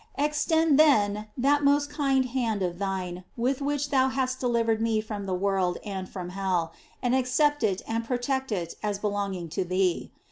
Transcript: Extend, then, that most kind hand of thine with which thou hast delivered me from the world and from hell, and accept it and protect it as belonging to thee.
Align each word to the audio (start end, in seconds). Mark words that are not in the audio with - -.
Extend, 0.17 0.79
then, 0.79 1.27
that 1.37 1.63
most 1.63 1.91
kind 1.91 2.25
hand 2.25 2.63
of 2.63 2.79
thine 2.79 3.23
with 3.37 3.61
which 3.61 3.91
thou 3.91 4.09
hast 4.09 4.39
delivered 4.39 4.81
me 4.81 4.99
from 4.99 5.27
the 5.27 5.35
world 5.35 5.77
and 5.85 6.09
from 6.09 6.29
hell, 6.29 6.73
and 7.03 7.13
accept 7.13 7.63
it 7.63 7.83
and 7.87 8.03
protect 8.03 8.51
it 8.51 8.73
as 8.81 8.97
belonging 8.97 9.47
to 9.49 9.63
thee. 9.63 10.09